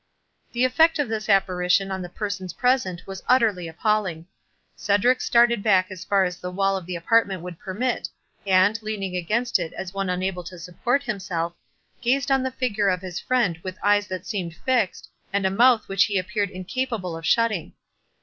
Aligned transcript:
59 0.47 0.51
The 0.53 0.65
effect 0.65 0.97
of 0.97 1.09
this 1.09 1.29
apparition 1.29 1.91
on 1.91 2.01
the 2.01 2.09
persons 2.09 2.53
present 2.53 3.05
was 3.05 3.21
utterly 3.27 3.67
appalling. 3.67 4.25
Cedric 4.75 5.21
started 5.21 5.61
back 5.61 5.91
as 5.91 6.03
far 6.03 6.23
as 6.23 6.37
the 6.37 6.49
wall 6.49 6.75
of 6.75 6.87
the 6.87 6.95
apartment 6.95 7.43
would 7.43 7.59
permit, 7.59 8.09
and, 8.47 8.81
leaning 8.81 9.15
against 9.15 9.59
it 9.59 9.73
as 9.73 9.93
one 9.93 10.09
unable 10.09 10.43
to 10.45 10.57
support 10.57 11.03
himself, 11.03 11.53
gazed 12.01 12.31
on 12.31 12.41
the 12.41 12.49
figure 12.49 12.87
of 12.89 13.01
his 13.01 13.19
friend 13.19 13.59
with 13.59 13.77
eyes 13.83 14.07
that 14.07 14.25
seemed 14.25 14.55
fixed, 14.55 15.07
and 15.31 15.45
a 15.45 15.51
mouth 15.51 15.87
which 15.87 16.05
he 16.05 16.17
appeared 16.17 16.49
incapable 16.49 17.15
of 17.15 17.23
shutting. 17.23 17.73